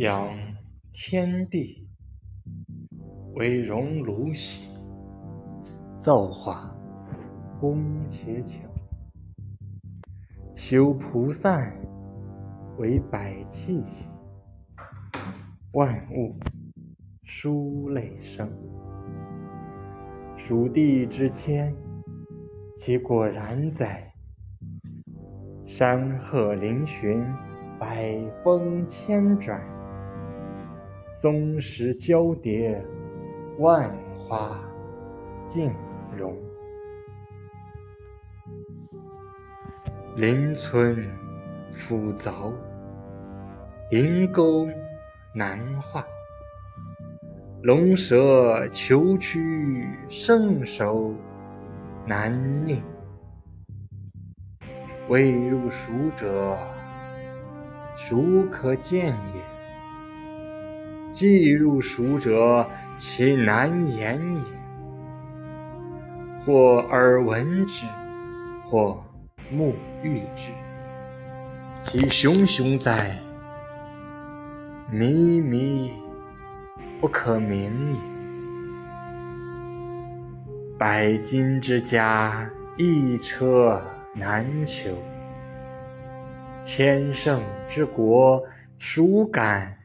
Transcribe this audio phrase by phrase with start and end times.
[0.00, 0.30] 仰
[0.92, 1.86] 天地
[3.34, 4.66] 为熔炉兮，
[5.98, 6.74] 造化
[7.60, 8.66] 功且巧；
[10.56, 11.70] 修菩萨
[12.78, 14.06] 为百器兮，
[15.72, 16.34] 万物
[17.22, 18.50] 殊类生。
[20.34, 21.76] 蜀地之间，
[22.78, 24.14] 其果然哉！
[25.66, 27.22] 山壑嶙峋，
[27.78, 29.60] 百峰千转；
[31.20, 32.82] 松石交叠，
[33.58, 34.58] 万花
[35.48, 35.70] 竞
[36.16, 36.34] 荣。
[40.16, 40.96] 林村
[41.72, 42.54] 复凿，
[43.90, 44.66] 银钩
[45.34, 46.02] 难画。
[47.64, 51.12] 龙蛇求取圣手
[52.06, 52.32] 难
[52.64, 52.80] 佞，
[55.10, 56.56] 未入蜀者，
[57.94, 59.49] 孰可见也？
[61.12, 62.66] 既入蜀者，
[62.98, 64.42] 其难言也。
[66.46, 67.86] 或耳闻之，
[68.68, 69.04] 或
[69.50, 70.52] 目遇之，
[71.84, 73.16] 其熊熊哉！
[74.92, 75.90] 靡靡。
[77.00, 77.94] 不可名也。
[80.78, 83.80] 百金之家，一车
[84.14, 84.92] 难求；
[86.60, 88.42] 千乘之国，
[88.76, 89.78] 孰敢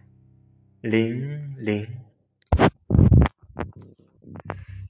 [0.87, 1.83] 零零？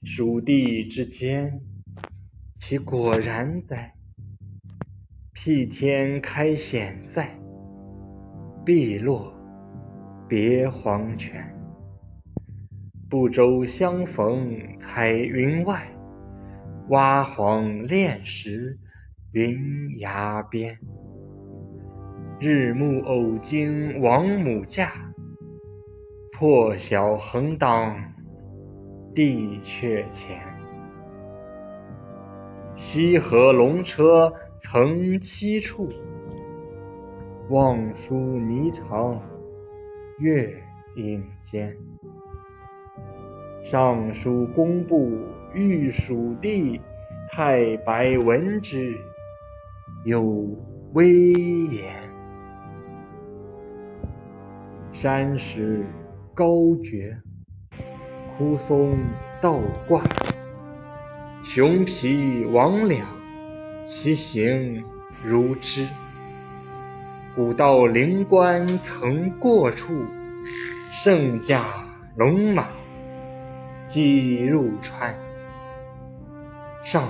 [0.04, 1.62] 蜀地之间，
[2.58, 3.94] 其果然哉！
[5.32, 7.26] 辟天开险塞，
[8.62, 9.32] 碧落
[10.28, 11.56] 别黄泉。
[13.08, 15.90] 不周相逢彩云外，
[16.90, 18.78] 蛙黄炼石
[19.32, 20.78] 云崖边。
[22.38, 25.05] 日暮偶惊王母驾，
[26.38, 27.96] 破晓横当
[29.14, 30.38] 帝阙前。
[32.74, 35.88] 西河龙车曾栖处，
[37.48, 39.18] 望舒霓裳
[40.18, 40.54] 月
[40.96, 41.74] 影间。
[43.64, 45.18] 尚书工部
[45.54, 46.78] 御蜀地，
[47.30, 48.94] 太白闻之，
[50.04, 50.46] 有
[50.92, 51.94] 微言：
[54.92, 55.82] 山石
[56.36, 57.16] 高绝，
[58.36, 58.98] 枯松
[59.40, 59.58] 倒
[59.88, 60.04] 挂，
[61.42, 63.00] 熊皮魍魉，
[63.86, 64.84] 其形
[65.24, 65.88] 如之。
[67.34, 70.04] 古道灵官曾过处，
[70.92, 71.64] 圣驾
[72.16, 72.66] 龙马。
[73.86, 75.18] 即入川，
[76.82, 77.02] 上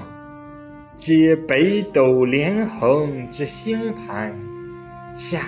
[0.95, 4.39] 接北斗连横之星盘，
[5.17, 5.41] 下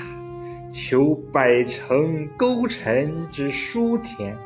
[0.70, 4.36] 求百城沟尘之书田。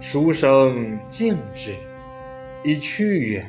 [0.00, 1.72] 书生敬之，
[2.64, 3.44] 以去远；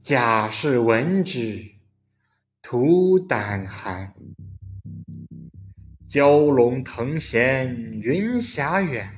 [0.00, 1.70] 甲士闻之，
[2.62, 4.14] 徒胆寒。
[6.08, 9.08] 蛟龙腾闲云霞远。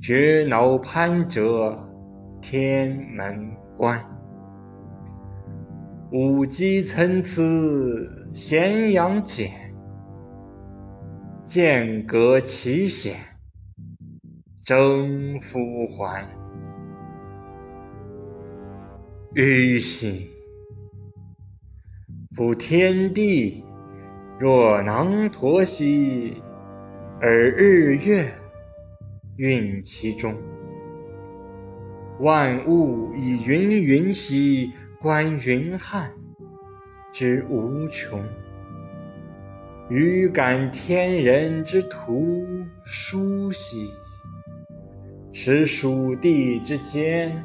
[0.00, 1.92] 绝脑攀折
[2.40, 4.04] 天门关，
[6.12, 7.42] 五鸡参差
[8.32, 9.67] 咸阳简，
[11.48, 13.16] 间隔奇险
[14.62, 16.28] 征夫还。
[19.34, 20.28] 虞兮，
[22.36, 23.64] 夫天地
[24.38, 26.42] 若囊橐兮，
[27.18, 28.30] 而日月。
[29.38, 30.34] 运其中，
[32.20, 36.12] 万物以芸芸兮，观云汉
[37.10, 38.22] 之无穷。
[39.90, 42.36] 予感天人之徒
[42.84, 43.88] 殊兮，
[45.32, 47.42] 使蜀地之间，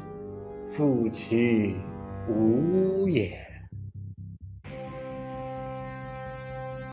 [0.62, 1.74] 复其
[2.28, 3.43] 无也。